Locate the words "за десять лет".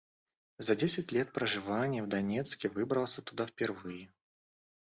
0.57-1.31